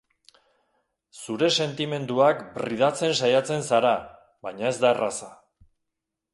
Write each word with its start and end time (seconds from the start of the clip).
Zure 1.25 1.49
sentimenduak 1.65 2.41
bridatzen 2.57 3.15
saiatzen 3.21 3.63
zara, 3.69 3.95
baina 4.49 4.69
ez 4.73 4.77
da 4.85 4.93
erraza. 4.97 5.33